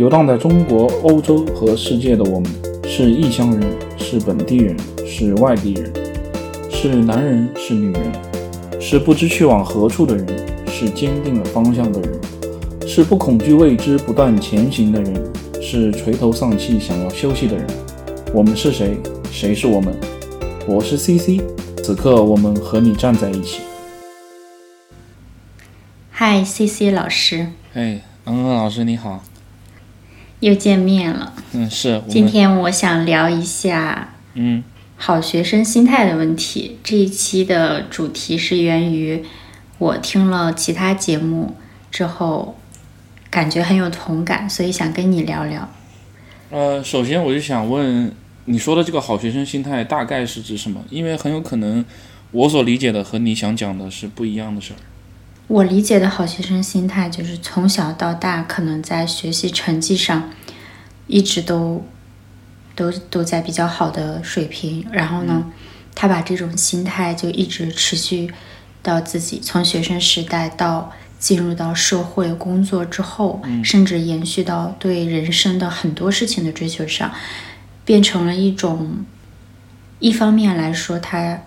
[0.00, 2.50] 游荡在中国、欧洲和世界的我们，
[2.84, 4.74] 是异乡人，是本地人，
[5.06, 5.92] 是外地人，
[6.70, 10.26] 是男人，是女人，是不知去往何处的人，
[10.68, 12.18] 是坚定了方向的人，
[12.88, 17.66] 是不恐惧未知、不断前行的人，是垂头丧气想要休息的人。
[18.32, 18.96] 我们是谁？
[19.30, 19.94] 谁是我们？
[20.66, 21.42] 我是 CC，
[21.84, 23.60] 此刻我们和你站在一起。
[26.10, 29.22] 嗨，CC 老师，哎，恩恩老师你好。
[30.40, 31.32] 又见面了。
[31.52, 32.02] 嗯，是。
[32.08, 34.62] 今天我想聊一下，嗯，
[34.96, 36.78] 好学生心态的问题。
[36.82, 39.22] 这一期的主题是源于
[39.78, 41.54] 我听了其他节目
[41.90, 42.58] 之后，
[43.30, 45.68] 感觉很有同感，所以想跟你聊聊。
[46.50, 48.12] 呃，首先我就想问，
[48.46, 50.82] 你说的这个好学生心态大概是指什么？
[50.90, 51.84] 因为很有可能
[52.32, 54.76] 我所理解的和你想讲的是不一样的事儿。
[55.50, 60.30] 我理解的好学生心态，就是从小到大，可能在学习成绩上
[61.08, 61.84] 一直都
[62.76, 64.86] 都都在比较好的水平。
[64.92, 65.50] 然后呢，
[65.92, 68.32] 他把这种心态就一直持续
[68.80, 77.10] 到自己从学生时代到进入到社会工作之后，甚至延续到对人生的很多事情的追求上，
[77.84, 79.04] 变成了一种。
[79.98, 81.42] 一方面来说，他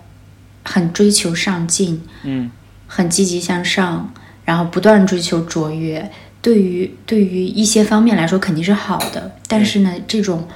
[0.65, 2.03] 很追求上进。
[2.23, 2.51] 嗯。
[2.95, 4.13] 很积极向上，
[4.45, 6.11] 然后不断追求卓越，
[6.43, 9.31] 对于对于一些方面来说肯定是好的。
[9.47, 10.47] 但是呢，这种，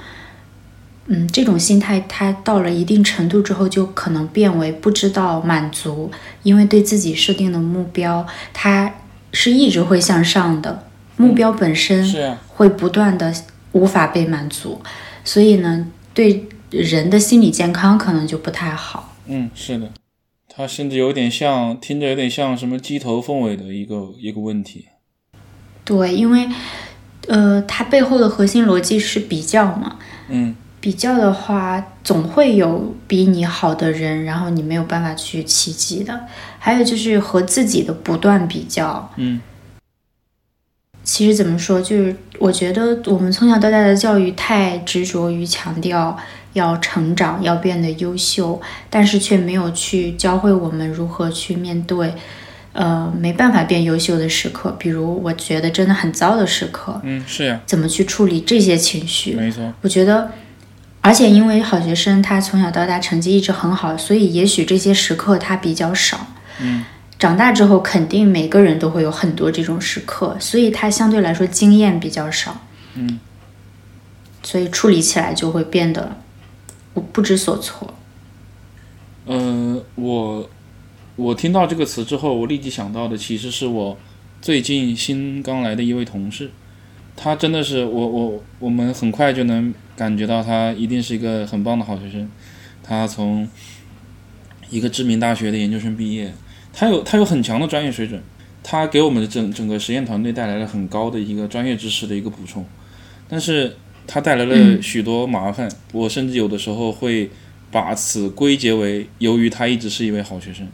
[1.06, 6.12] 嗯，这种心态，它到了一定程度之后，就可能变为不知道满足，
[6.44, 8.94] 因为对自己设定的目标，它
[9.32, 10.84] 是一直会向上的，
[11.16, 12.08] 目标本身
[12.46, 13.34] 会不断的
[13.72, 14.80] 无法被满足，
[15.24, 19.16] 所以呢，对人的心理健康可能就不太好。
[19.26, 19.90] 嗯，是的。
[20.58, 24.86] 它甚至有点像，听着有点像什么鸡头凤尾的一个一个问题。
[25.84, 26.48] 对，因为，
[27.28, 30.00] 呃，它背后的核心逻辑是比较嘛。
[30.28, 30.56] 嗯。
[30.80, 36.26] 比较的话，总会有比你好的人，然后你没有办法去企及的。
[36.58, 39.08] 还有就是和自己的不断比较。
[39.14, 39.40] 嗯。
[41.04, 46.18] 其实怎么说，就是我觉得我们从小到大的教育太执着于强调。
[46.58, 48.60] 要成长，要变得优秀，
[48.90, 52.12] 但是却没有去教会我们如何去面对，
[52.72, 59.34] 呃，没办法变优秀的时刻，比如我觉得真的很糟的时刻，嗯，是呀，怎么去处理这些情绪？
[59.34, 60.30] 没错，我觉得，
[61.00, 66.26] 而且因为好学生他从小到大成绩一直很好，所以也许这些时刻他比较少，
[66.60, 66.84] 嗯，
[67.18, 72.60] 长大之后肯定每个人都会有很多这种时刻，所以他相对来说经验比较少，
[72.94, 73.18] 嗯，
[74.42, 76.16] 所以处理起来就会变得。
[77.00, 77.94] 不知所措。
[79.26, 80.48] 嗯，我
[81.16, 83.98] 我听到这个词之后，我立即想到的其实是我
[84.40, 86.50] 最近新刚来的一位同事。
[87.14, 92.30] 他真的是我我我们很快就能感觉到他一定是一个很棒的好学生。
[92.82, 93.48] 他从
[94.70, 96.32] 一个知名大学的研究生毕业，
[96.72, 98.22] 他有他有很强的专业水准，
[98.62, 102.64] 他给我们的整整个实验团队带来了很高的一个专业知识的一个补充，
[103.28, 103.76] 但是。
[104.10, 107.28] 他带来了许多麻烦，我甚至有的时候会
[107.70, 110.66] 把此归结为由于他一直是一位好学生。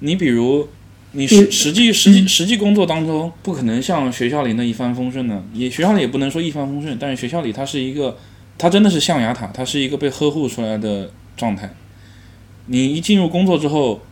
[0.00, 0.68] 你比如，
[1.12, 8.18] 你实实际实际实际工作当中不可能像学校里那一帆风顺的，也学校里也不能说一帆风顺，但是学校里它是一个，
[8.58, 11.72] 它真的是象牙塔，它是一个被呵护出来的状态。
[12.66, 14.02] 你一进入工作之后，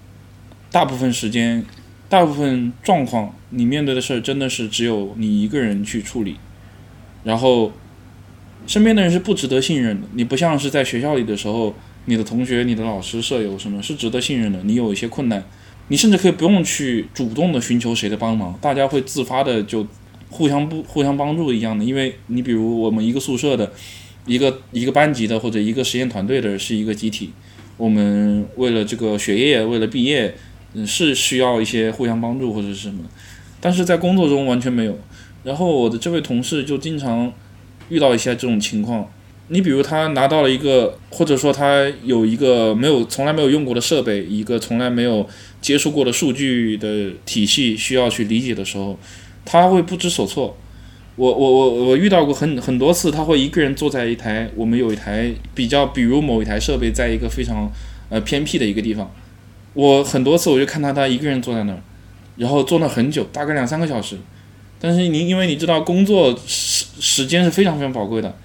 [0.71, 1.65] 大部分时间、
[2.09, 6.37] 大部分状况，你面对的事儿真的是只有你一个人去处理，
[7.25, 7.73] 然后。
[8.67, 10.09] 身边的人是不值得信任的。
[10.15, 11.75] 你不像是在学校里的时候，
[12.07, 14.61] 你的同学、你的老师、舍友什么，是值得信任的。
[14.65, 15.43] 你有一些困难，
[15.89, 19.87] 你甚至可以不用去主动的寻求谁的帮忙，大家会自发的就
[20.31, 21.85] 互相不互相帮助一样的。
[21.85, 23.73] 因为你比如我们一个宿舍的，
[24.27, 27.31] 一个一个班级的或者一个实验团队的是一个集体，
[27.77, 30.35] 我们为了这个学业，为了毕业，
[30.75, 33.05] 嗯，是需要一些互相帮助或者是什么。
[33.61, 34.99] 但是在工作中完全没有。
[35.43, 37.33] 然后我的这位同事就经常。
[37.89, 39.11] 遇到一些这种情况，
[39.49, 45.29] 你比如他拿到了一个，或者说他有一个没有从来没有用过的设备，一个从来没有
[45.61, 48.99] 接触过的数据的体系需要去理解的时候，
[49.45, 50.57] 他会不知所措。
[51.17, 57.71] 我我我我遇到过很很多次，他会一个人坐在一台，我们有一台比较，比如某一台设备在一个非常
[58.09, 59.15] 呃偏僻的一个地方，
[59.75, 61.79] 我很多次我就看他他一个人坐在那儿，
[62.37, 64.17] 然后坐那很久，大概两三个小时。
[64.81, 66.37] 但是你因为你知道工作
[67.01, 68.37] 时间是非常非常宝贵的，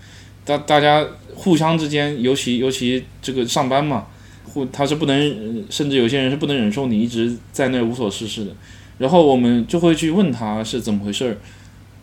[0.45, 1.05] 大大家
[1.35, 4.07] 互相之间，尤其尤其这个上班嘛，
[4.43, 8.51] 互他是不能，甚至有些人是不能忍受你一直在那无所事事的。
[8.97, 11.37] 然后我们就会去问他是怎么回事儿，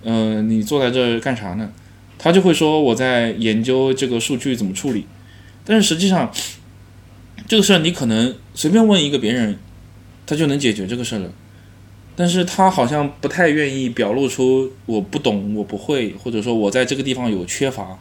[0.02, 1.70] 呃，你坐在这儿干啥呢？
[2.19, 5.06] 他就会说我在研究这个数据怎么处理。
[5.64, 6.32] 但是实际上，
[7.46, 9.58] 这个事儿你可能随便问一个别人，
[10.25, 11.31] 他就能解决这个事儿了。
[12.16, 17.98] 但是他好像不太愿意表露出我不懂、我不会，或者说我在这个地方有缺乏。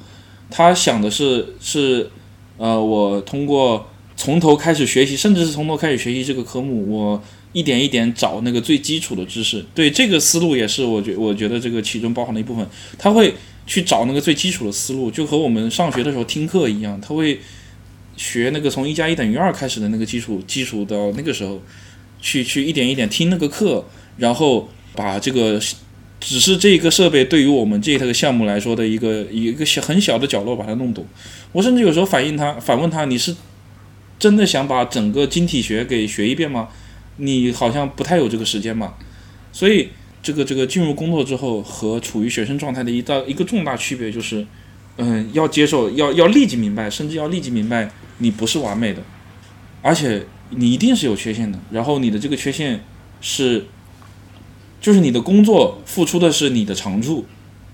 [0.49, 2.09] 他想的是是，
[2.57, 7.21] 呃，我通过从头开始学习，甚至是从头开始学习这个科目，我
[7.51, 9.65] 一点一点找那个最基础的知识。
[9.73, 12.65] 对这个思路也是我觉我觉得这个其中包含的一部分。
[12.97, 13.33] 他会
[13.67, 17.39] 去找那个最基础的思路，就和我们上学的时候听课一样，他会
[18.15, 21.59] 学那个从一加一等于二开始的那个基础基础到那个时候，
[22.21, 23.83] 去去一点一点听那个课，
[24.17, 25.59] 然后把这个。
[26.17, 31.05] 只是这个设备对于我们这个项目来说的一个一个小很小的角落把它弄懂。
[31.51, 33.35] 我甚至有时候反映他反问他：“你是
[34.17, 36.69] 真的想把整个晶体学给学一遍吗？
[37.17, 38.95] 你好像不太有这个时间嘛。”
[39.53, 39.89] 所以
[40.23, 44.43] 这个这个进入工作之后和处于学生状态的一道一个重大区别就是，
[44.97, 49.03] 嗯，要接受要要立即明白，甚至要立即明白你不是完美的，
[49.83, 51.59] 而且你一定是有缺陷的。
[51.69, 52.83] 然后你的这个缺陷
[53.21, 53.65] 是。
[54.85, 57.25] 就是你的工作付出的是你的长处，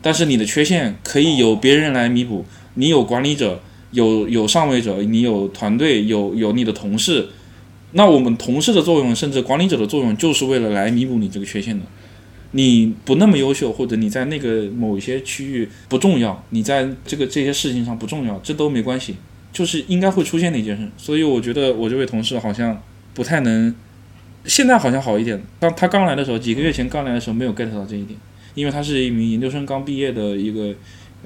[0.02, 2.46] 但是你的缺陷可以由别人来弥补。
[2.75, 3.62] 你有管理者，
[3.92, 7.28] 有有上位者，你有团队，有有你的同事。
[7.92, 11.86] 那我们同事的作用，甚至管理者的作用，就是为了来弥补你这个缺陷的。
[12.52, 19.18] 你不那么优秀，或者你在那个某一些区域不重要，你在这个这些事情上不重要，这都没关系，
[19.52, 20.90] 就是应该会出现的一件事。
[20.96, 22.81] 所以我觉得我这位同事好像
[23.13, 23.75] 不太能。
[24.45, 25.41] 现在好像好一点。
[25.59, 28.19] 当他刚来的时候，几个月前刚来的时候没有 get 到这一点，
[28.55, 30.73] 因为他是一名研究生刚毕业的一个，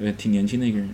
[0.01, 0.89] 呃，挺年轻的一个人。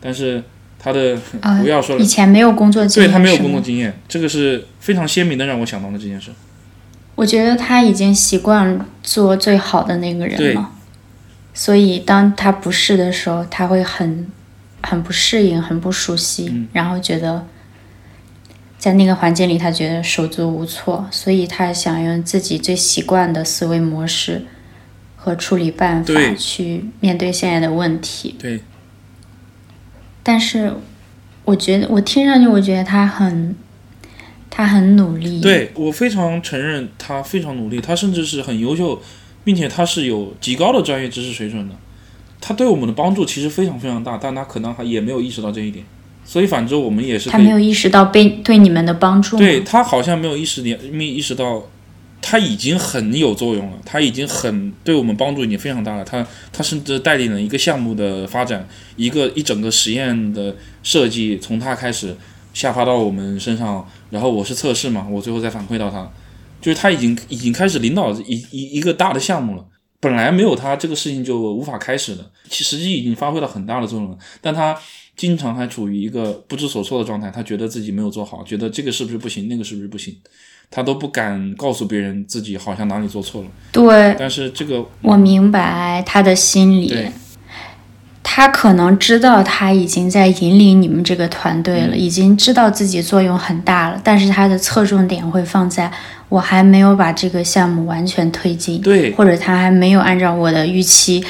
[0.00, 0.42] 但是
[0.78, 1.16] 他的
[1.60, 6.30] 不要说了，以前没有工作经验，对他没有工作经验，这个是非常鲜明的让我想到了这件事。
[7.14, 10.70] 我觉得他已经习惯做最好的那个人了，
[11.52, 14.26] 所以当他不是的时候，他会很
[14.82, 17.46] 很不适应，很不熟悉，然后觉得。
[18.86, 24.46] 在那个环境里，他觉得手足无措，所以他想用自己最习惯的思维模式
[25.16, 28.36] 和处理办法去面对现在的问题。
[28.38, 28.60] 对。
[30.22, 30.72] 但是，
[31.44, 33.56] 我觉得我听上去，我觉得他很，
[34.48, 35.40] 他很努力。
[35.40, 39.02] 对我非常承认，他非常努力，他甚至是很优秀，
[39.42, 41.74] 并且他是有极高的专业知识水准的。
[42.40, 45.84] 他对我们的帮助其实非常非常大，但他可能还也没有意识到这一点。
[46.26, 49.38] 所以，反之，我们也是他没有意识到被对你们的帮助。
[49.38, 51.62] 对他好像没有意识点，没意识到
[52.20, 56.04] 他已经很有作用了，他已经很对我们帮助已经非常大了。
[56.04, 62.16] 他他甚至带领了一个项目的发展，一个一整个实验的设计，从他开始
[62.52, 66.10] 下发到我们身上，然后我是测试嘛，我最后再反馈到他，
[66.60, 69.64] 就是他已经已经开始领导一一一个大的项目了。
[70.06, 74.76] 本来没有他，这个事情就无法开始的，其实际已经发挥了很大的作用了，但他。
[75.16, 80.14] 经常还处于一个不知所措的状态，他觉得自己没有做好，觉得这个是不是不行，那个是不是不行，
[80.70, 83.48] 他都不敢告诉别人自己好像哪里做错了。
[83.72, 87.08] 对，但是这个我明白他的心理，
[88.22, 95.90] 他可能知道他已经在引领你们这个团队了，已经知道自己作用很大了，但是他的侧重点会放在
[96.28, 101.24] 我还没有把这个项目完全推进，对，或者他还没有按照我的预期。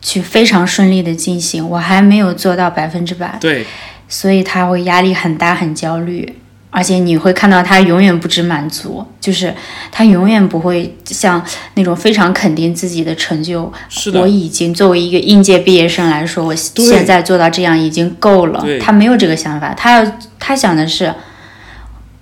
[0.00, 3.66] 去非常顺利的进行，我还没有做到百分之百，对，
[4.08, 6.36] 所以他会压力很大，很焦虑，
[6.70, 9.52] 而且你会看到他永远不知满足，就是
[9.90, 13.70] 他永远不会像那种非常肯定自己的成就。
[13.88, 18.64] 是的，我已经作为一个应届毕业生来说，我现在做到这样已经够了。
[18.80, 21.12] 他没有这个想法，他要他想的是。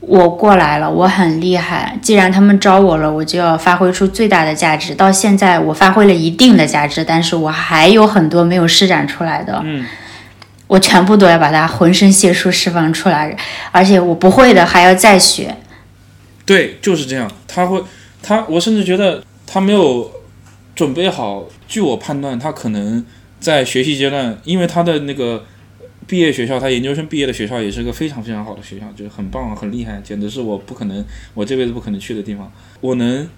[0.08, 1.98] 我过来了，我很厉害。
[2.00, 4.94] 既然他们招我了，我就要发挥出最大的价值。
[4.94, 9.60] 到现在，我发挥了一定的价值，但是我还有很多没有施展出来的。
[9.64, 9.84] 嗯，
[10.68, 13.36] 我全部都要把它浑身解数释放出来，
[13.72, 15.56] 而且我不会的还要再学。
[16.44, 17.28] 对，就是这样。
[17.48, 17.82] 他会，
[18.22, 20.08] 他，我甚至觉得他没有
[20.76, 21.42] 准备好。
[21.66, 23.04] 据我判断，他可能
[23.40, 25.44] 在学习阶段，因为他的那个。
[26.06, 32.50] 毕业学校，他研究生毕业的学校也是个非常非常好的学校，就是很棒、很厉害，简直是我不可能，我这辈子不可能去的地方。
[32.80, 33.28] 我能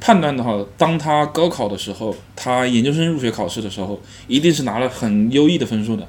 [0.00, 6.06] 判断的话，当他高考的时候，他研究生入学考试的时候，一定是拿了很优异的分数的，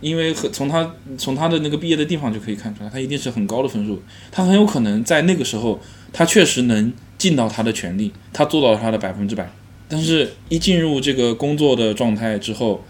[0.00, 4.02] 因为从他从他的那个毕业的地方就可以看出来，他一定是很高的分数。
[4.32, 5.78] 他很有可能在那个时候，
[6.12, 9.50] 他确实能尽到他的全力，他做到了他的百分之百。
[9.90, 12.84] 但是，一进入这个工作的状态之后，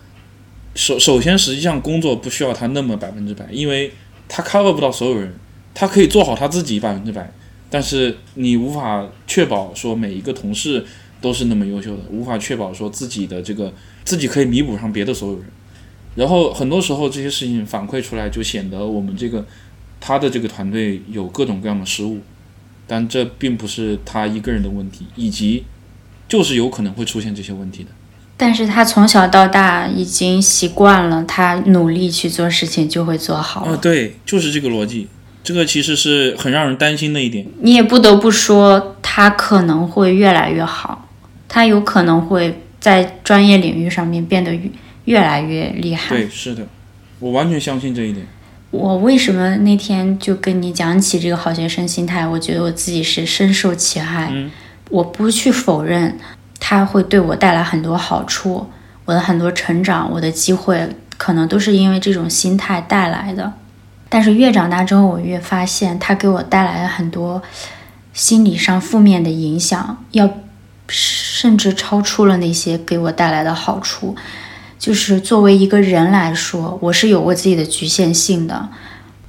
[0.78, 3.92] 首首先，实际上工作不需要他那么百分之百，因为
[4.28, 5.34] 他 cover 不到所有人，
[5.74, 7.32] 他可以做好他自己百分之百，
[7.68, 10.86] 但是你无法确保说每一个同事
[11.20, 15.46] 都是那么优秀的，无法确保说自己的这个自己可以弥补上别的所有人。
[16.14, 19.44] 然后很多时候这些事情反馈出来，就显得我们这个
[19.98, 22.20] 他的这个团队有各种各样的失误，
[22.86, 25.64] 但这并不是他一个人的问题，以及
[26.28, 27.90] 就是有可能会出现这些问题的。
[28.40, 35.08] 但是他从小到大已经习惯了，他努力去做事情就会做好啊，对，就是这个逻辑。
[35.42, 37.44] 这个其实是很让人担心的一点。
[37.62, 41.08] 你也不得不说，他可能会越来越好，
[41.48, 44.70] 他有可能会在专业领域上面变得越
[45.06, 46.14] 越来越厉害。
[46.14, 46.68] 对，是的，
[47.18, 48.24] 我完全相信这一点。
[48.70, 52.24] 我为什么那天就跟你讲起这个好学生心态？
[52.24, 54.28] 我觉得我自己是深受其害。
[54.30, 54.50] 嗯，
[54.90, 56.18] 我不去否认。
[56.60, 58.68] 它会对我带来很多好处，
[59.04, 63.52] 我的很多成长，我的机会，可能都是因为这种心态带来的。
[64.08, 67.42] 但是越长大之后，我越发现它给我带来了很多
[68.12, 70.28] 心理上负面的影响，要
[70.88, 74.16] 甚至超出了那些给我带来的好处。
[74.78, 78.68] 就是作为一个人来说，我是有我自己的局限性的，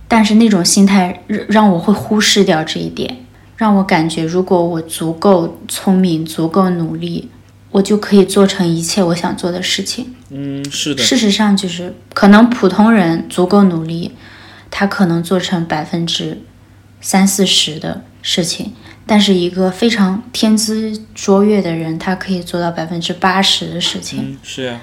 [0.07, 3.17] 但是那种心态让让我会忽视掉这一点。
[3.59, 7.29] 让我感觉，如果我足够聪明、足够努力，
[7.71, 10.15] 我就可以做成一切我想做的事情。
[10.29, 11.03] 嗯，是的。
[11.03, 14.13] 事实上，就是可能普通人足够努力，
[14.71, 16.41] 他可能做成百分之
[17.01, 18.71] 三四十的事情，
[19.05, 24.19] 但是一个非常天资卓越的人，他可以做到百分之八十的事情。
[24.21, 24.79] 嗯，是呀。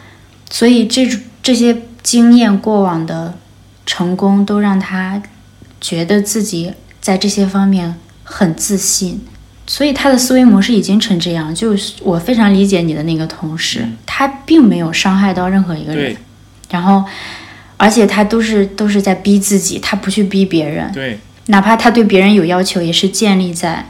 [0.50, 3.38] 所以，这种这些经验、过往的
[3.86, 5.22] 成功，都让他
[5.80, 7.94] 觉得自己在这些方面。
[8.28, 9.20] 很自信，
[9.66, 11.54] 所以他的思维模式已经成这样。
[11.54, 16.16] 就是我非常理解你的那个同事，他并没有伤害到任何一个人，
[16.70, 17.04] 然后，
[17.76, 20.90] 而且他都是都是在逼自己，他不去逼别人。
[20.92, 23.86] 对，哪怕他对别人有要求，也是建立在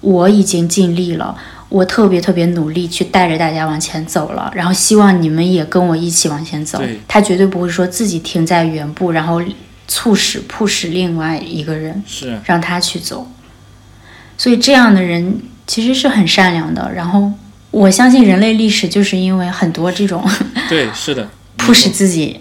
[0.00, 1.36] 我已经尽力了，
[1.68, 6.82] 我特别特别努力去带着大家往前走了，然后希望你们也跟我一起往前走。
[7.06, 9.40] 他绝对不会说自己停在原步，然后
[9.86, 13.30] 促使迫使另外一个人是让他去走。
[14.36, 16.90] 所以这样的人其实是很善良的。
[16.94, 17.32] 然后
[17.70, 20.24] 我相信人类历史就是因为很多这种
[20.68, 22.40] 对是的， 迫使自己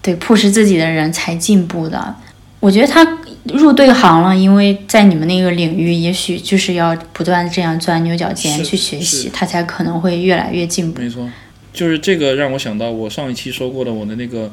[0.00, 2.14] 对迫使自己的人才进步的。
[2.60, 3.06] 我觉得他
[3.44, 11.00] 入对行了，因为在你们那个领域，也许就是要不断这样钻牛角尖去学习，他才可能会越来越进步。
[11.00, 11.28] 没错，
[11.72, 14.52] 就是这个让我想到我上一期说过的我的那个。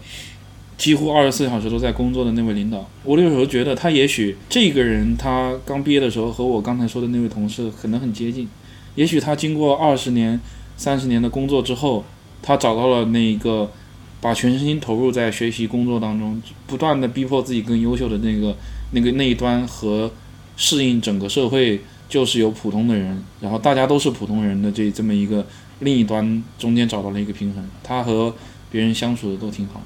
[0.78, 8.48] 几乎二十四小时都在工作的那位领导，我有时候觉得他也许这个人他刚毕业的时候和我刚才说的那位同事可能很接近，
[8.96, 10.40] 也许他经过二十年、
[10.76, 12.04] 三十年的工作之后，
[12.42, 13.72] 他找到了那一个
[14.20, 18.56] 把全身心投入在学习工作当中，不断的逼迫自己更优秀的那个
[18.92, 20.12] 那个那一端和
[20.58, 21.80] 适应整个社会
[22.10, 25.46] 就是有普通的人，然后大家都是普通人的这这么一个
[25.80, 28.36] 另一端中间找到了一个平衡，他和
[28.70, 29.82] 别人相处的都挺好。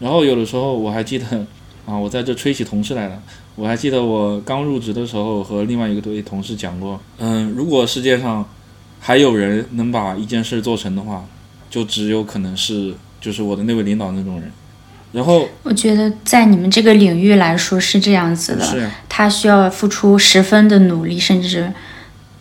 [0.00, 1.24] 然后有的时候我还记得，
[1.86, 3.22] 啊，我在这吹起同事来了。
[3.56, 8.44] 我还记得我刚入职的时候和另外一个对同事讲过，嗯，如果世界上
[8.98, 11.24] 还有人能把一件事做成的话，
[11.70, 14.50] 就只有可能是就是我的那位领导那种人。
[15.12, 21.72] 然后我觉得在你们这个领域来说是这样子的，是他需要付出十分的努力，甚至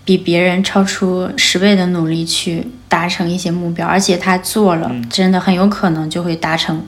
[0.03, 6.83] 比别人超出十倍的努力去达成一些目标，而且他做了，真的很有可能就会达成。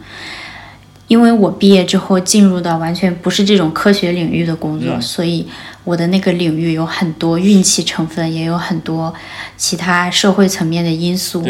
[1.08, 5.48] 因为我毕业之后进入到完全不是这种科学领域的工作，所以
[5.84, 9.14] 我的那个领域有很多运气成分，也有很多
[9.56, 11.46] 其他社会层面的因素。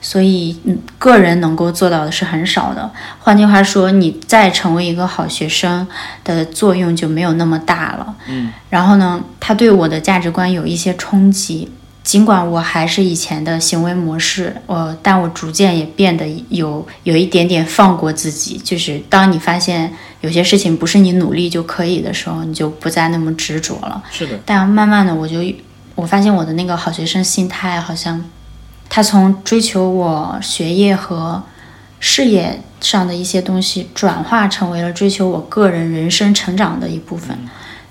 [0.00, 0.56] 所以
[0.98, 2.88] 个人能够做到的是很少的。
[3.18, 5.84] 换句话说，你再成为一个好学生
[6.22, 8.14] 的作用就没有那么大了。
[8.28, 8.52] 嗯。
[8.70, 11.68] 然后呢，他对我的价值观有一些冲击。
[12.06, 18.56] 尽管我还是以前的行为模式，呃，但我逐渐也变得有有一点点放过自己。
[18.62, 24.00] 就是当你发现有些事情不是你努力就可以的时候，你就不再那么执着了。
[24.12, 24.38] 是的。
[24.46, 25.40] 但慢慢的，我就
[25.96, 28.24] 我发现我的那个好学生心态，好像
[28.88, 31.42] 他从追求我学业和
[31.98, 37.36] 事业上的一些东西，转化成为了追求我个人人生成长的一部分。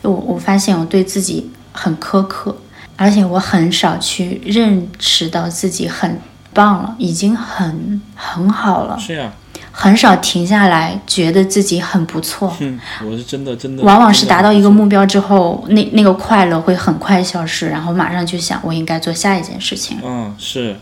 [0.04, 2.56] 我我发现我对自己很苛刻。
[2.98, 6.20] 而且我很少去认识到自己很
[6.54, 8.98] 棒了，已经很很好了。
[8.98, 9.34] 是呀，
[9.72, 12.56] 很少停下来觉得自己很不错。
[12.62, 13.84] 嗯，我是真的真的。
[13.84, 19.98] 往往是达到一个目标之后，那那个快乐会很快消失，然后马上就想我应该做下一件事情。
[20.02, 20.78] 嗯，是，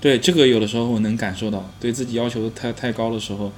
[0.00, 3.50] 对这个有的时候我能感受到，对自己要求太太高的时候，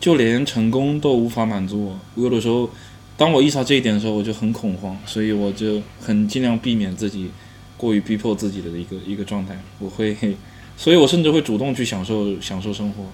[0.00, 2.24] 就连成功都无法满足我我。
[2.24, 2.68] 有的时候。
[3.16, 7.30] 当我意识到这一点的时候，我就很恐慌，所以我就很尽量避免自己
[7.76, 9.56] 过于逼迫自己的一个一个状态。
[9.78, 10.16] 我会，
[10.76, 13.04] 所以我甚至会主动去享受享受生活。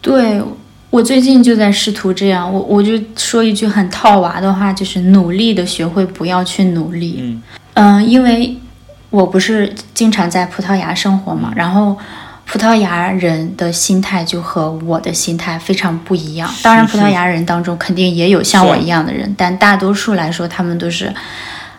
[0.00, 0.40] 对
[0.90, 7.16] 我最近就在试图这样，我我就说一句很套娃的话，就是努力的学会不要去努力。
[7.18, 7.42] 嗯
[7.74, 8.54] 嗯，因为
[9.10, 11.96] 我不是经常在葡萄牙生活嘛，然后
[12.52, 16.46] 葡萄牙人的心态就和我的心态非常不一样。
[16.62, 21.10] 当然，葡萄牙人当中肯定也有像我一样的人，但大多数来说，他们都是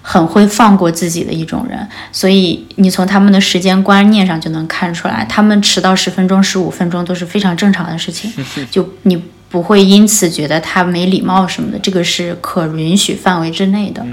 [0.02, 1.88] 很会放过自己的一种人。
[2.12, 8.34] 所以你从他们的时间观念上就能看出来，他们迟到十分钟、十五分钟都是非常正常的事情，
[8.72, 9.16] 就你
[9.52, 14.04] 不会因此觉得他没礼貌什么的，这个是可允许范围之内的。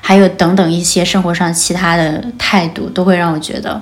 [0.00, 3.80] 还有等等一些生活上其他的态度，都会让我觉得，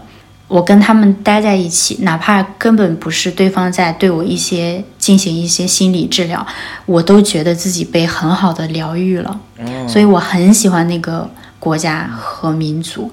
[0.49, 6.45] 我跟他们待在一起，哪怕根本不是对方在对我一些进行一些心理治疗，
[6.87, 9.39] 我都觉得自己被很好的疗愈了。
[9.59, 13.11] 哦，所以我很喜欢那个国家和民族。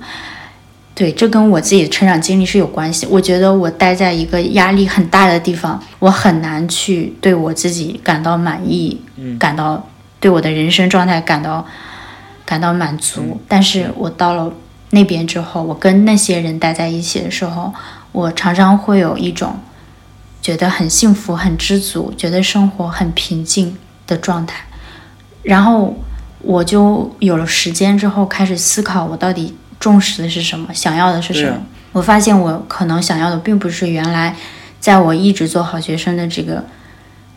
[0.94, 3.06] 对，这跟我自己的成长经历是有关系。
[3.10, 9.86] 我觉得我待在一个压力很大的地方，我很难去对我自己感到满意，嗯感到
[10.22, 11.66] 对我的人生状态感到
[12.46, 13.42] 感到满足。
[13.46, 14.54] 但是我到了
[14.92, 17.74] 那边之后，我跟那些人待在一起的时候，
[18.12, 19.60] 我常常会有一种
[20.42, 23.76] 觉得很幸福、很知足，觉得生活很平静
[24.08, 24.64] 的状态。
[25.44, 25.98] 然后
[26.40, 31.62] 我就有了时间之后，开始思考我到底重视的是什么，想要的是什么。
[31.92, 34.36] 我发现我可能想要的并不是原来
[34.80, 36.64] 在我一直做好学生的这个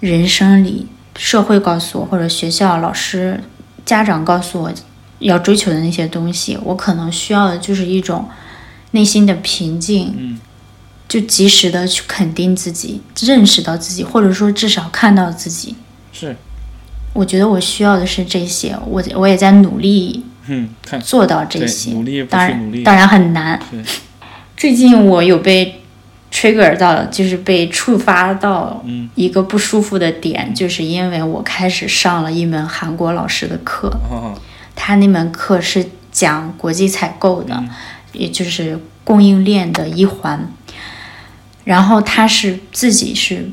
[0.00, 0.86] 人生里，
[1.16, 3.42] 社会告诉我，或者学校、老师、
[3.84, 4.72] 家长告诉我
[5.18, 6.58] 要追求的那些东西。
[6.62, 8.28] 我可能需要的就是一种
[8.92, 10.38] 内心的平静，嗯
[11.08, 15.74] 就及时的去肯定自己，认识到自己，或者说至少看到自己。
[16.12, 16.36] 是，
[17.14, 21.92] 我觉得我需要的是这些，我我也在努力嗯，看做到这对些。
[21.92, 23.82] 努力当然当然很难对。
[24.56, 25.80] 最近我有被
[26.30, 34.38] trigger 到，就是被触发到嗯一个不舒服的点，就是因为我开始上了一门韩国老师的课，哦，
[34.80, 37.68] 他那门课是讲国际采购的，嗯
[38.12, 40.48] 也就是供应链的一环。
[41.64, 43.50] 然后他是自己是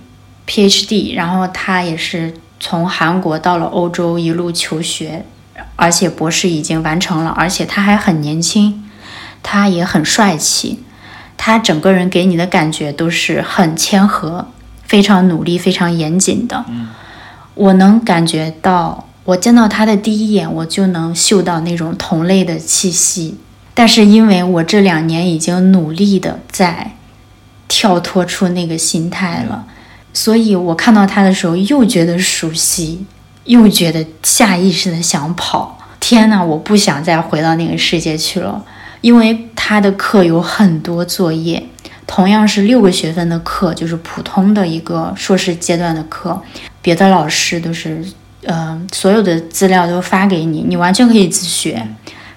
[0.47, 5.25] PhD，然后他也是从韩国到了欧洲一路求学，
[5.75, 8.89] 而且博士已经完成了，而且他还很年轻，
[9.41, 10.79] 他也很帅气，
[11.35, 14.47] 他整个人给你的感觉都是很谦和、
[14.83, 16.63] 非常努力、非常严谨的。
[17.55, 23.38] 我能感觉到，我见到他的第一眼，我就能嗅到那种同类的气息。
[23.73, 26.95] 但是因为我这两年已经努力的在
[27.67, 29.65] 跳脱出那个心态了，
[30.13, 33.05] 所以我看到他的时候又觉得熟悉，
[33.45, 35.77] 又觉得下意识的想跑。
[35.99, 38.63] 天呐，我不想再回到那个世界去了，
[39.01, 41.67] 因为他的课有很多作业，
[42.05, 46.39] 同样是六个学分的课，就是普通的一个硕士阶段的课，
[46.83, 48.05] 别的老师都是，
[48.45, 51.86] 呃，所有的资料都发给你，你完全可以自学。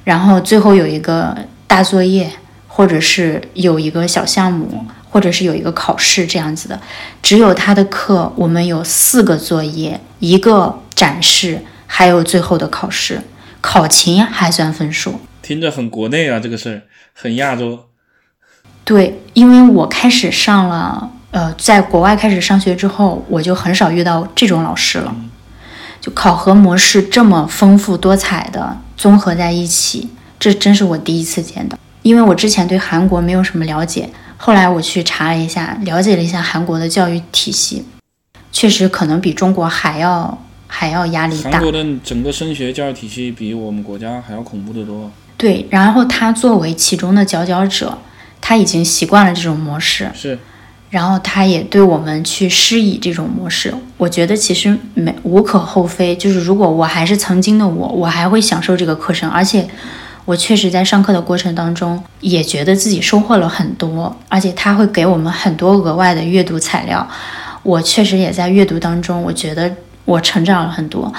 [0.05, 2.31] 然后最后有一个大作业，
[2.66, 6.81] 或者是有一个小项目，或者是有一个考试这样子的。
[7.23, 13.21] 只有他的课，我们有四个作业，一个展示，还有最后的考试。
[13.61, 15.21] 考勤还算分数。
[15.42, 17.87] 听着很国内啊，这个事儿很亚洲。
[18.85, 25.14] 对，因为我开始上了，呃，在国外开始上学之后，我就很少遇到这种老师了。
[26.09, 30.09] 就考核模式这么丰富多彩的综合在一起，
[30.40, 31.79] 这真是我第一次见到。
[32.01, 37.85] 因为我之前对韩国没有什么了解，后来我去查了一下，了解了一下韩国的教育体系，
[38.51, 41.61] 确实可能比中国还要还要压力大韩。
[41.61, 45.11] 国的整个升学教育体系比我们国家还要恐怖得多。
[45.37, 47.99] 对，然后他作为其中的佼佼者，
[48.40, 50.38] 他已经习惯了这种模式，是，
[50.90, 56.16] 然后他也对我们去施以这种模式，我觉得其实没无可厚非。
[56.16, 59.68] 就是如果我还是曾经的我，我还会享受这个课程，而且
[60.24, 67.07] 我确实在上课的过程当中也觉得自己收获了很多，而且他会给我们很多额外的阅读材料。
[67.62, 69.70] 我确实也在阅读当中，我觉得
[70.05, 71.12] 我成长了很多。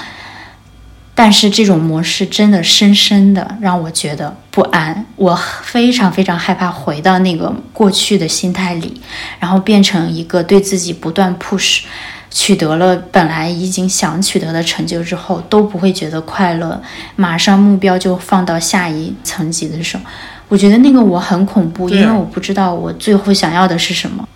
[1.22, 8.98] 但是这种模式真的深深的让我觉得不安，我非常非常害怕回到那个过去的心态里，
[9.38, 11.82] 然后变成一个对自己不断 push，
[12.30, 16.80] 取得了本来已经想取得的成就之后都不会觉得快乐，
[17.16, 20.02] 马上目标就放到下一层级的时候，
[20.48, 24.26] 我觉得那个我很恐怖，因为我不知道我最后想要的是什么，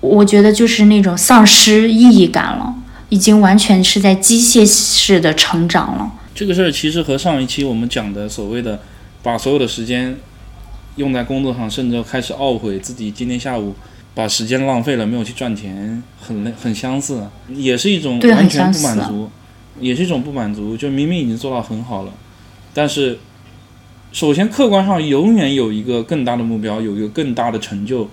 [0.00, 2.74] 我觉得就是那种丧失意义感了。
[3.08, 6.12] 已经完全是在机械式的成长了。
[6.34, 8.80] 这个事儿其实和上一期我们讲的所谓的
[9.22, 10.16] 把所有的时间
[10.96, 13.74] 用在工作上，甚至开始懊悔自己今天下午
[14.14, 19.30] 把时间浪费了，没有去赚钱，很累，很相似，也是一种完全不满足，
[19.80, 22.12] 也是一种不满足，就明明已经做到很好了，
[22.72, 23.18] 但是
[24.12, 28.08] 首先客观上永远有一个更大的目标，有一个更大的成就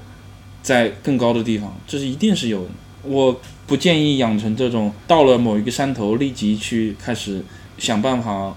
[0.64, 2.70] 在更高的地方，这是一定是有的。
[3.04, 3.40] 我
[3.72, 7.42] 不建议养成这种到了某一个山头立即去开始
[7.78, 8.54] 想办法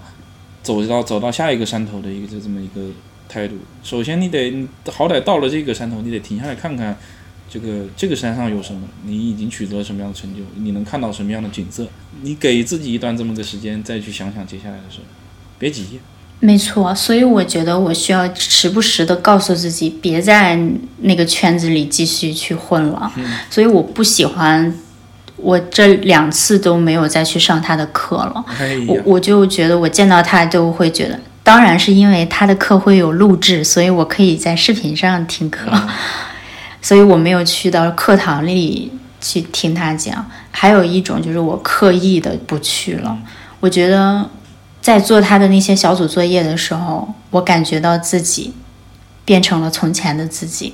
[0.61, 2.89] 走到走到下一个山头的一个这这么一个
[3.29, 3.55] 态度。
[3.81, 6.97] 首先，你得好歹到了这个山头，你得停下来看看
[7.49, 11.87] 这个这个山上有什么，你已经取得了什么样的成就，你能看到什么样的景色。
[12.21, 14.97] 你给自己一段这么个时间，再去想想接下来的事，
[15.57, 16.01] 别急。
[16.41, 20.59] 没错，所以我觉得我需要时不时的告诉自己，别在
[20.99, 23.09] 那个圈子里继续去混了。
[23.49, 24.77] 所以我不喜欢，
[25.45, 28.43] 我这两次都没有再去上他的课了。
[28.59, 35.71] 哎，我我就觉得我见到他都会觉得，当然是因为他的课会有录制，所以我可以在视频上听课，
[36.81, 40.25] 所以我没有去到课堂里去听他讲。
[40.49, 43.15] 还有一种就是我刻意的不去了，
[43.59, 44.27] 我觉得
[44.81, 48.53] 在做他的那些小组作业的时候，我感觉到自己
[49.23, 50.73] 变成了从前的自己。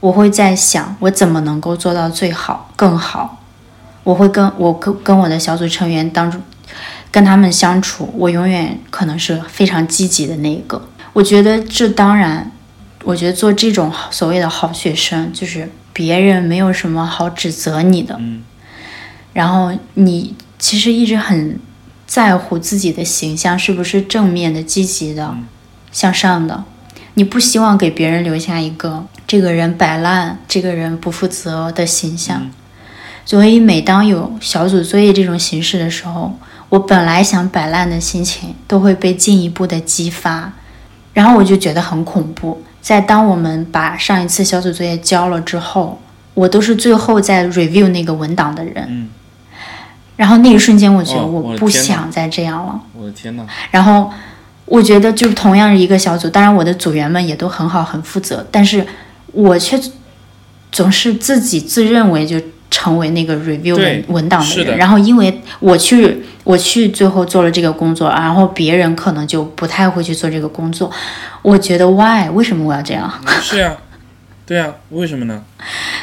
[0.00, 3.41] 我会在想，我怎么能够做到最好、更好。
[4.04, 6.40] 我会跟我跟跟我的小组成员当中，
[7.10, 10.88] 跟他们相处，我永远可能是非常积极的那一个。
[11.12, 12.50] 我觉得这当然，
[13.04, 18.42] 我觉得做这种所谓的好学生，就是别人没有什么好指责你的，嗯
[19.32, 21.58] 然后你其实一直很
[22.06, 25.34] 在乎自己的形象是不是正面的、积极的、
[25.90, 26.64] 向上的。
[27.14, 32.50] 你不希望给别人留下一个这个人摆烂、这个人不负责的形象。
[33.24, 36.36] 所以每当有小组作业这种形式的时候，
[36.68, 40.52] 我本来想摆烂的心情都会被进一步的激发，
[41.12, 42.62] 然后我就觉得很恐怖。
[42.80, 46.00] 在当我们把上一次小组作业交了之后，
[46.34, 48.84] 我都是最后在 review 那个文档的人。
[48.88, 49.08] 嗯，
[50.16, 52.80] 然后那一瞬间，我觉得哦我不想再这样了。
[52.94, 54.10] 我的天呐，然后
[54.64, 58.84] 我觉得，就是同样是一个小组，当然我的组员们也都很好、很负责，但是
[59.26, 59.78] 我却
[60.72, 62.40] 总是自己自认为就
[62.72, 70.90] 成为那个 review 对文文档的人，然后因为我去我去最后做了这个工作，然后别人可能就不太会去做这个工作。
[71.42, 73.12] 我觉得 why 为什么我要这样？
[73.42, 73.76] 是啊、
[74.46, 75.44] 对啊、为什么呢？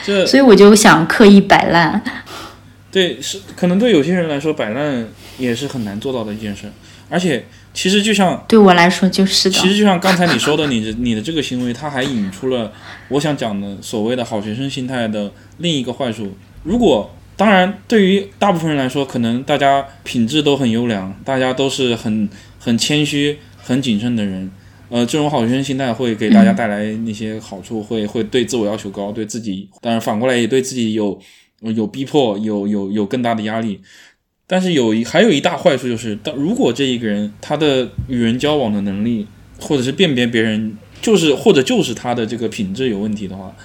[0.05, 2.01] 这所以我就想刻意摆烂。
[2.91, 5.07] 对是可能对有些人来说，摆烂
[5.39, 6.71] 也是很难做到的一件事。
[7.11, 9.59] 而且其实就像对我来说就是的。
[9.59, 12.71] 其实就像刚才你说的，你的 你的这个行为，它还引出了
[13.07, 16.37] 我想讲的所谓的好学生心态的另一个坏处。
[16.69, 22.29] 如果当然，对于大部分人来说，可能大家品质都很优良，大家都是很
[22.59, 24.51] 很谦虚、很谨慎的人。
[24.89, 31.19] 呃，这种好学生心态会给大家带来那些好处，会会对自我要求高，对自己，当然反过来也对自己有
[31.61, 33.79] 有逼迫，有有有更大的压力。
[34.45, 39.25] 但是有一还有一大坏处就是，当如果这一个人他的与人交往的能力，
[39.59, 43.55] 或者是辨别别人，就是或者就是他的这个品质有问题的话，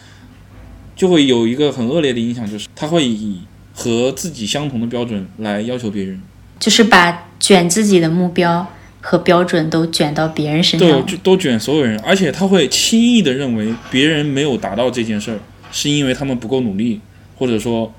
[1.05, 3.41] 就会有一个很恶劣的影响，就是他会以
[3.75, 6.19] 和自己相同的标准来要求别人，
[6.59, 8.67] 就是把卷自己的目标
[9.03, 11.05] 和标准都卷到别人身对，上。
[11.05, 15.39] 就都卷所有人，而且他会轻易的认为别人没有达到这件事儿，
[15.71, 17.03] 是因为他们不够努力，
[17.37, 17.93] 或者说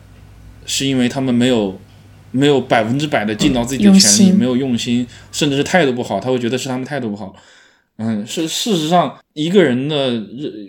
[0.65, 1.79] 是因为他们没有
[2.31, 7.35] 没有百分之百的尽到自己的用全力，没有用心，甚至是态度不好，他会觉得是他们态度不好。
[7.97, 10.21] 嗯，是事实上，一个人的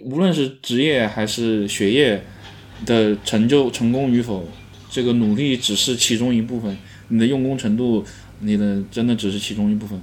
[0.05, 2.23] 无论是职业还是学业
[2.85, 4.49] 的成就成功与否，
[4.89, 6.77] 这个努力只是其中一部分，
[7.09, 8.05] 你的用功程度，
[8.41, 10.01] 你的真的只是其中一部分。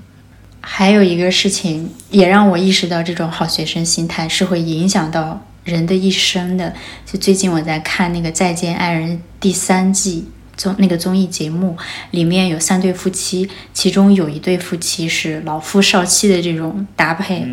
[0.60, 6.74] 还有一个事情也让我意识到，这种好学生心态是会影响到人的一生的。
[7.06, 11.78] 就最近我在看那个《再见爱人》第三季综那个综艺节目，
[12.12, 17.48] 里面有三对夫妻，其中有一对夫妻是老夫少妻的这种搭配，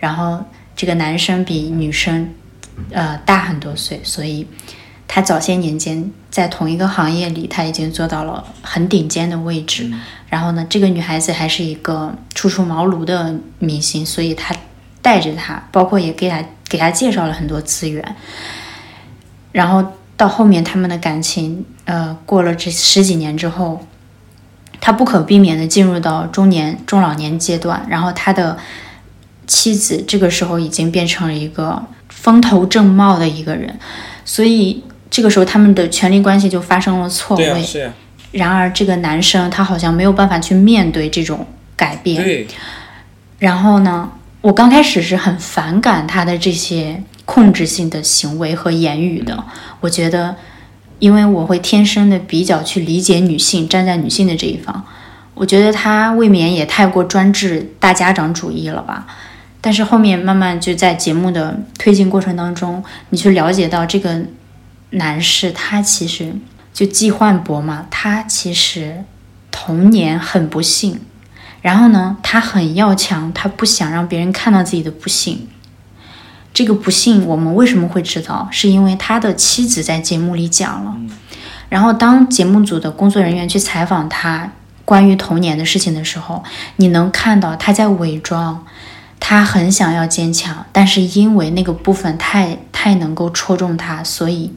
[0.00, 2.32] 然后这个男生比女生
[2.90, 4.46] 呃大很多岁，所以
[5.08, 9.90] 他早些年间在同一个行业里，他已经做到了很顶尖的位置。
[10.28, 14.54] 然后呢，这个女孩子还是一个初出茅庐的明星，所以他
[15.00, 18.16] 带着她，包括也给她给她介绍了很多资源。
[19.52, 23.86] 然后到后面他们的感情，呃，过了这十几年之后，
[24.80, 28.56] 他不可避免的进入到中年中老年阶段，然后他的
[29.46, 33.78] 妻子这个时候已经变成了一个风头正茂的一个人，
[34.24, 37.92] 所以这个时候他们的权力关系就发生了错位。
[38.32, 42.22] 然而，这个男生他好像没有办法去面对这种改变。
[42.22, 42.46] 对，
[43.38, 49.44] 然后呢，我刚开始是很反感他的这些控制性的行为和言语的。
[49.80, 50.34] 我觉得，
[50.98, 54.82] 因为我会天生的比较去理解女性，站在女性的这一方。
[55.34, 59.06] 我觉得他未免也太过专制、大家长主义了吧。
[59.60, 64.22] 但是后面慢慢就在节目的推进过程当中，你去了解到这个
[64.90, 66.32] 男士，他其实
[66.72, 69.04] 就季焕博嘛，他其实
[69.50, 71.00] 童年很不幸。
[71.60, 75.48] 然后呢，他很要强，他不想让别人看到自己的不幸。
[76.56, 78.48] 这个不幸，我们为什么会知道？
[78.50, 80.96] 是因为他的妻子在节目里讲了。
[81.68, 84.50] 然后，当节目组的工作人员去采访他
[84.82, 86.42] 关于童年的事情的时候，
[86.76, 88.64] 你能看到他在伪装。
[89.20, 94.50] 他很想要坚强，但是因为那个部分太太能够戳中他，所以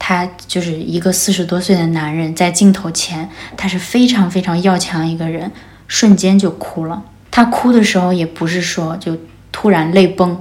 [0.00, 5.52] 他就是一个四十多岁的男人，在镜头前，他是非常非常要强一个人。
[5.86, 7.04] 瞬间就哭了。
[7.30, 9.16] 他哭的时候也不是说就
[9.52, 10.36] 突然泪崩，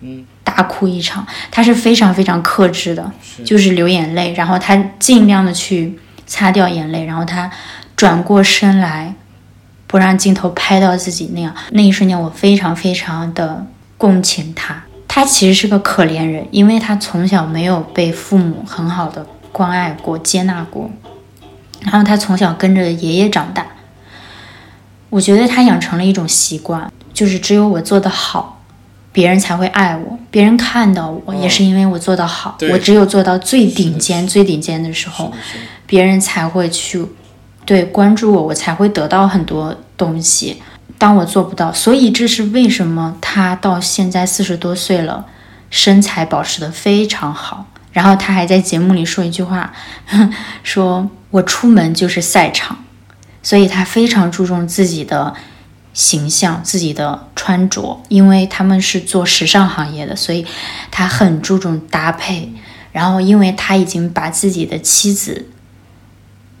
[0.00, 1.26] 嗯，大哭一场。
[1.50, 3.12] 他是非常非常克制的，
[3.44, 7.50] 就是流眼泪，然后他尽量的去擦掉眼泪，然后他
[7.94, 9.14] 转过身来，
[9.86, 11.54] 不让镜头拍到自己那样。
[11.70, 14.82] 那一瞬间，我非常非常的共情他。
[15.08, 20.90] 他其实是个可怜人，因为他从小没有被父母很好的关爱过、接纳过，
[21.80, 23.64] 然后他从小跟着爷爷长大。
[25.08, 28.55] 我觉得他养成了一种习惯，就是只有我做得好，
[29.16, 32.58] 别人才会爱我，别人看到我也是因为我做得好。
[32.70, 35.32] 我只有做到最顶尖、最顶尖的时候，
[35.86, 37.02] 别人才会去
[37.64, 40.60] 对关注我，我才会得到很多东西。
[40.98, 45.24] 当我做不到，所以这是为什么他到现在四十多岁了，
[45.70, 47.64] 身材保持得非常好。
[47.92, 49.72] 然后他还在节目里说一句话，
[50.62, 52.76] 说我出门就是赛场。
[53.42, 55.32] 所以他非常注重自己的
[55.96, 60.44] 形象、自己的穿着，因为他们是做时尚行业的，所以
[60.90, 62.52] 他很注重搭配。
[62.92, 65.48] 然后，因为他已经把自己的妻子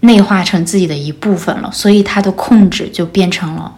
[0.00, 3.76] 内化成自己的一部分了，所以他的控制就变成了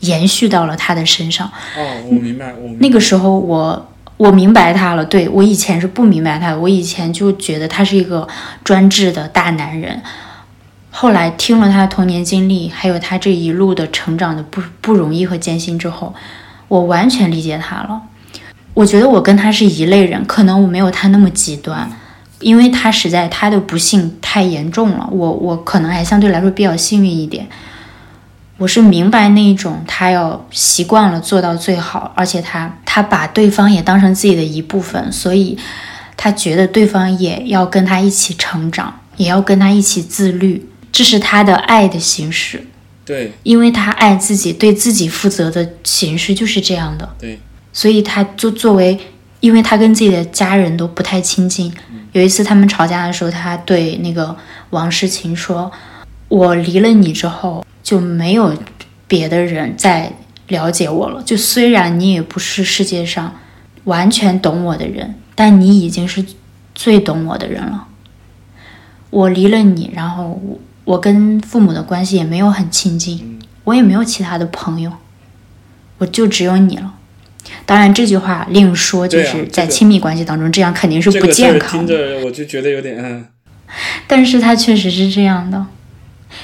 [0.00, 1.46] 延续到了他的身上。
[1.76, 5.04] 哦，我明白，我那个时候我我明白他了。
[5.04, 8.26] 对我以前是不明白他的，我以前就觉得他是一个
[8.64, 10.02] 专制的大男人。
[10.96, 16.14] 后来听了他的童年经历，还有他这一路的成长的不不容易和艰辛之后，
[16.68, 18.00] 我完全理解他了。
[18.74, 21.90] 我觉得我跟他是一类人，可能我没有他那么极端，
[22.38, 25.08] 因为他实在他的不幸太严重了。
[25.10, 27.48] 我我可能还相对来说比较幸运一点。
[28.58, 35.58] 我是明白那一种他要习惯了做到最好，而且他他把对方也当成自己的一部分，所以
[36.16, 40.68] 他觉得对方也要跟他一起成长，也要跟他一起自律。
[40.94, 42.64] 这是他的爱的形式，
[43.04, 47.36] 对，因为他爱自己，对自己负责的形式就是这样的，对，
[47.72, 48.96] 所以他就作为，
[49.40, 51.74] 因为他跟自己的家人都不太亲近。
[52.12, 54.36] 有一次他们吵架的时候，他对那个
[54.70, 55.68] 王诗晴说
[56.30, 58.56] ：“我离了你之后，就没有
[59.08, 60.12] 别的人再
[60.46, 61.20] 了解我了。
[61.24, 63.34] 就虽然你也不是世界上
[63.82, 66.24] 完全懂我的人，但你已经是
[66.72, 67.88] 最懂我的人了。
[69.10, 70.60] 我离了你，然后。”我
[70.98, 74.92] 跟父母的关系也没有很亲近，我也没有其他的朋友，
[75.98, 76.94] 我就只有你了。
[77.66, 81.86] 当然，这句话另说，就是在亲密关系当中，这样肯定是不健康。
[81.86, 81.94] 的。
[81.94, 83.26] 听着我就觉得有点嗯。
[84.06, 85.66] 但是他确实是这样的，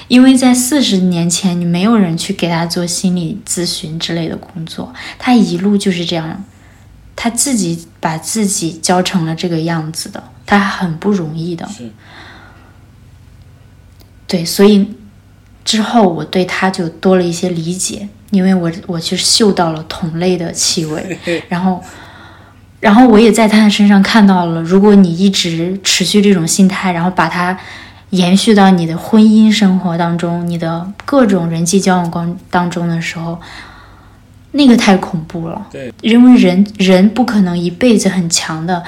[0.08, 6.44] 因为在四十年前，你没有人去给他做心理咨询之类的工作，他一路就是这样，
[7.14, 11.66] 他自己把自己教成了这个样子的，他很不容易的。
[11.68, 11.90] 是。
[14.30, 14.86] 对，所以
[15.64, 21.18] 之后我对他就多了一些理解，因为我我去嗅到了同类的气味，
[21.50, 21.82] 然后，
[22.78, 27.58] 然后我也在他的身上看到了，如果你一直持续这种心态，然后把它
[28.10, 33.36] 延续到你的婚姻生活当中，你的各种人际交往光当中的时候，
[34.52, 35.66] 那个太恐怖了。
[35.72, 38.80] 对，因为人人不可能一辈子很强的，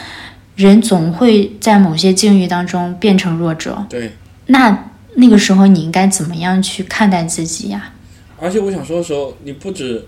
[0.54, 3.84] 人总会在某些境遇当中变成弱者。
[3.90, 4.12] 对，
[4.46, 4.84] 那。
[5.14, 7.94] 那个时候你应该怎么样去看待自己呀？
[8.38, 10.04] 而且我想说的时候，你不止，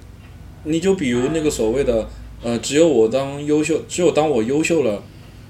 [0.64, 2.08] 你就比如那个所谓的，
[2.42, 5.02] 呃，只有我当优秀，只有当我优秀了，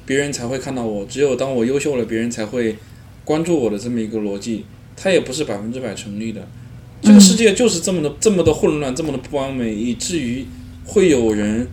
[0.04, 2.76] 别人才会看到我；只有当我优秀了，别人才会
[3.24, 6.46] 关注我的这么一个逻辑，它也不是百分之百成立的。
[7.00, 10.44] 这个世界就是这么的这么的混乱，这么的不完美，以至于
[10.84, 11.68] 会有人，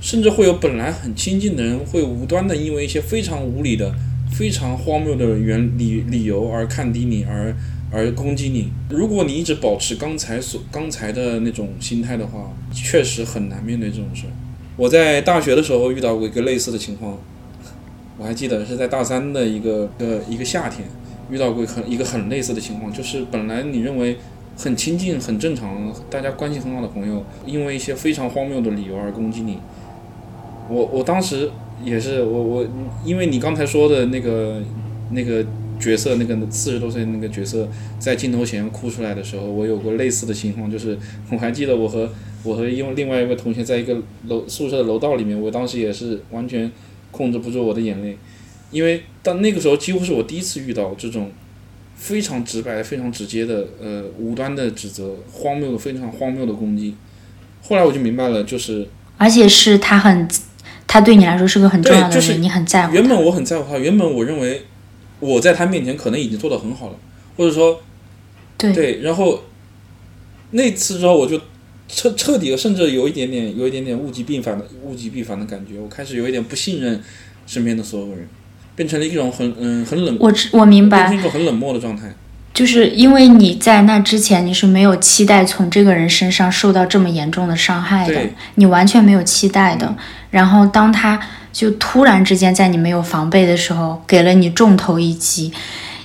[0.00, 3.94] 甚至会有本来很亲近的人，会无端的因为一些非常无理的。
[4.30, 7.54] 非常荒谬的原理理由而看低你，而
[7.90, 8.70] 而攻击你。
[8.90, 14.30] 如果你一直保持刚才所刚才的那种心态的话，确实很难面对这种事儿。
[14.76, 17.16] 我在大学的时候遇到过一个类似的情况，
[18.18, 20.86] 我还记得是在大三的一个呃一个夏天
[21.30, 24.18] 遇到过很一个很类似的情况，就是本来你认为
[24.58, 29.58] 很亲近、很正常、大家关系很好的朋友，因为一些非常荒谬的理由而攻击你。
[30.68, 31.50] 我我当时
[31.84, 32.66] 也是我我
[33.04, 34.62] 因为你刚才说的那个
[35.10, 35.44] 那个
[35.78, 40.98] 角色，那个四十多岁那个角色在镜头前哭出来的时候，我有过类似的情况，就是
[41.30, 42.10] 我还记得我和。
[42.42, 46.70] 我和因为另外一位同学在一个楼宿舍的楼道里面，我当时也是完全
[47.10, 48.16] 控制不住我的眼泪，
[48.70, 51.32] 因为到那个时候几乎是我第一次遇到这种
[51.96, 56.94] 非常直白、非常直接的呃无端的指责、荒谬非常荒谬的攻击。
[57.62, 58.86] 后来我就明白了，就是
[59.18, 60.28] 而且是他很，
[60.86, 62.94] 他对你来说是个很重要的人，你很在乎。
[62.94, 64.64] 原本我很在乎他，原本我认为
[65.20, 66.96] 我在他面前可能已经做得很好了，
[67.36, 67.80] 或者说
[68.58, 69.42] 对对，然后
[70.50, 71.40] 那次之后我就。
[71.88, 75.78] 彻彻底的，甚至有一点点，有一点点物极必反的物极必反的感觉。
[75.78, 77.00] 我开始有一点不信任
[77.46, 78.28] 身边的所有人，
[78.74, 80.16] 变成了一种很嗯很冷。
[80.18, 82.12] 我我明白，变成一种很冷漠的状态。
[82.52, 88.20] 就是因为你在那之前你是没有期待从这个人身上受到这么严重的伤害的，
[88.56, 89.94] 你完全没有期待的。
[90.36, 91.18] 然后当他
[91.50, 95.50] 就突然之间在你没有防备的时候给了你重头一击。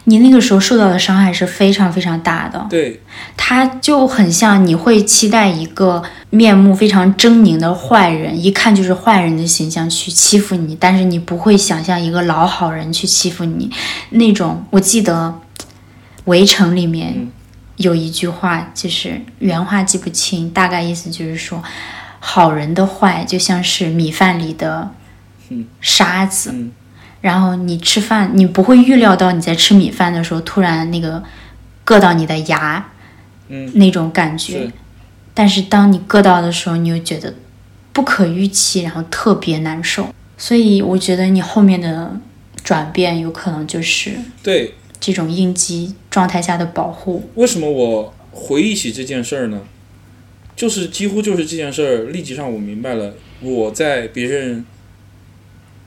[0.06, 3.00] 你那个时候受到的伤害是非常非常大的，对，
[3.38, 13.70] 他就很像你会期待一个面目非常狰狞的坏人，一看就是坏人的形象去欺负你，但是你不会想象一个老好人去欺负你
[14.10, 14.66] 那种。
[14.72, 15.36] 我记得
[16.26, 17.28] 《围城》里面
[17.76, 21.62] 有一句话，就是原话记不清，大概意思就是说，
[22.24, 24.92] 好人的坏就像是米饭里的
[25.82, 26.54] 沙子。
[27.20, 31.22] 然后你吃饭，你不会预料到你在吃米饭的时候突然那个
[31.86, 32.92] 硌到你的牙，
[33.50, 34.72] 嗯，那种感觉。
[35.34, 37.36] 但是当你硌到的时候，你又觉得
[37.94, 40.08] 不可预期，然后特别难受。
[40.38, 42.20] 所以我觉得你后面的
[42.64, 47.30] 转变有可能就是对这种应激状态下的保护。
[47.36, 49.62] 为什么我回忆起这件事儿呢？
[50.62, 54.64] 就是几乎就是这件事儿，立即让我明白了我在别人。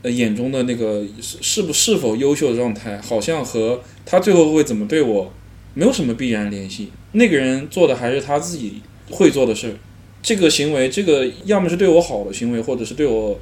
[0.03, 5.33] 呃，眼中的那个是是不是否优秀的状态，好像和他最后会怎么对我，
[5.73, 6.91] 没有什么必然联系。
[7.13, 9.75] 那个人做的还是他自己会做的事儿，
[10.21, 13.41] 这个行为，这个要么是对我好的行为，或者是对我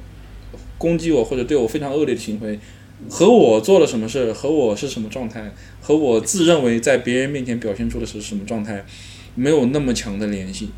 [0.77, 2.57] 攻击我，或者对我非常恶劣的行为，
[3.09, 8.85] 和我做了什么事儿，和我是什么状态，和我自认为在别人面前表现出的是什么状态，
[9.35, 10.69] 没有那么强的联系。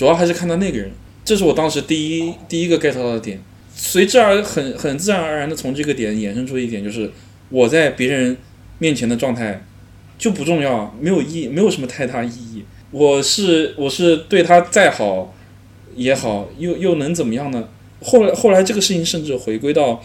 [0.00, 0.90] 主要还是看到那个人，
[1.26, 3.38] 这是我当时第一第一个 get 到的点。
[3.74, 7.10] 随之而很很自然而然的从这个点衍生出一点，就是
[7.50, 8.34] 我在别人
[8.78, 9.62] 面前的状态
[10.16, 12.64] 就不重要，没有意，没有什么太大意义。
[12.90, 15.34] 我是我是对他再好
[15.94, 17.68] 也好，又又能怎么样呢？
[18.00, 20.02] 后来后来这个事情甚至回归到，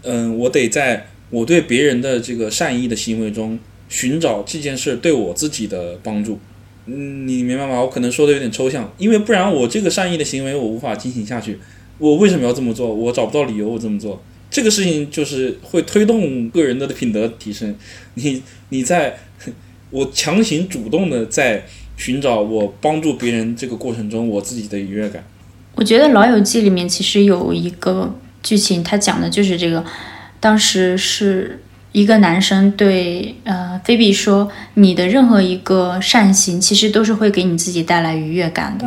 [0.00, 3.58] 嗯，我得在我对别人的这个善意的行为中
[3.90, 6.40] 寻找这件事对我自己的帮助。
[6.86, 7.80] 嗯，你明白吗？
[7.80, 11.58] 我可能说的有点抽象，因为不然我这个善意的行为我无法进行下去。
[11.98, 12.92] 我为什么要这么做？
[12.92, 14.22] 我找不到理由，我这么做。
[14.50, 17.74] 这个事情就是会推动个人的品德提升。
[18.14, 19.18] 你你在
[19.90, 21.64] 我强行主动的在
[21.96, 25.24] 寻找我帮助别人这个过程中，我自己的愉悦感。
[25.74, 29.84] 我觉得《老友记》里面其实有一个剧情，它讲的就是这个。
[30.40, 31.62] 当时是
[31.92, 38.86] 一个男生对呃菲比说：“你的任何一个善行，其实都是会给你自己带来愉悦感的。”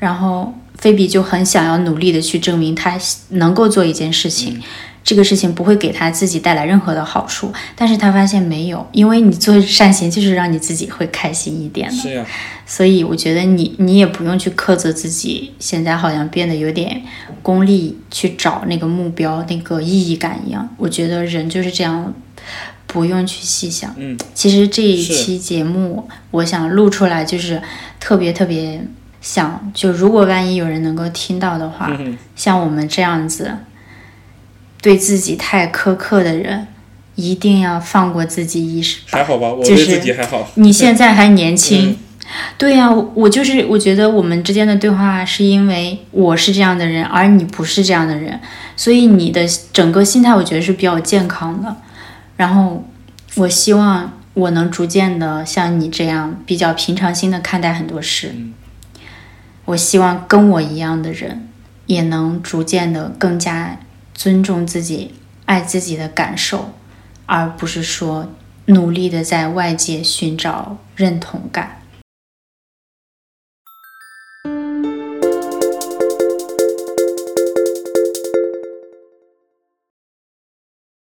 [0.00, 0.54] 然后。
[0.76, 4.60] 菲比就很想要努力的去证明他能够做一件事情，
[5.04, 12.26] 这个事情不会给他自己带来任何的好处，但是他发现没有，因为你做善行就是让你自己会开心一点的，是呀，
[12.66, 17.00] 所以我觉得你你也不用去苛责自己，现在好像变得有点
[17.40, 22.12] 功利去找那个目标那个意义感一样，我觉得人就是这样，
[22.94, 23.92] 不用去细想。
[23.98, 27.60] 嗯，其实这一期节目我想录出来就是
[27.98, 28.80] 特别特别。
[29.24, 31.90] 想就如果万一有人能够听到的话，
[32.36, 33.56] 像我们这样子
[34.82, 36.66] 对自己太苛刻的人，
[37.14, 38.98] 一定要放过自己一时。
[39.06, 40.46] 还好吧，我对自己还好。
[40.56, 41.96] 你现在还年轻，
[42.58, 48.38] 对呀，我就是我觉得我们之间的对话是因为我是这样的人，而你不是这样的人，
[48.76, 51.74] 所以你的整个心态我觉得是比较健康的。
[52.36, 52.84] 然后
[53.36, 58.34] 我希望我能逐渐的像你这样比较平常心的看待很多事。
[59.66, 61.48] 我希望跟我一样的人，
[61.86, 63.78] 也能逐渐的更加
[64.12, 65.14] 尊重自己、
[65.46, 66.74] 爱自己的感受，
[67.26, 68.32] 而不是说
[68.66, 71.78] 努力的在外界寻找认同感。